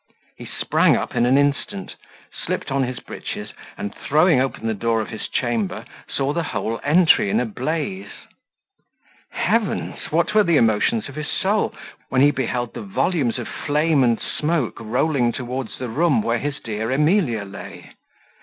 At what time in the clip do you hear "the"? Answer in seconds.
4.65-4.73, 6.33-6.41, 10.41-10.57, 12.73-12.81, 15.77-15.87